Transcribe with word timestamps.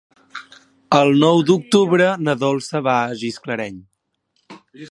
El 0.99 1.11
nou 1.23 1.43
d'octubre 1.49 2.07
na 2.29 2.35
Dolça 2.45 2.81
va 2.87 2.95
a 3.03 3.13
Gisclareny. 3.25 3.79